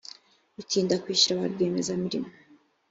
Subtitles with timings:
[0.55, 2.29] gutinda kwishyura ba rwiyemezamirimo